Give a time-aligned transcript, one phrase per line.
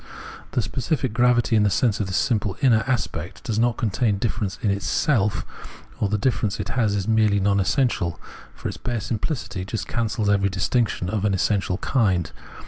[0.53, 4.57] The specific gravity in the sense of this simple inner aspect does not contain difference
[4.63, 5.45] in itself,
[5.99, 8.19] or the difference it has is merely non essential;
[8.55, 12.31] for its bare simphcity just cancels every distinction of an essential kind.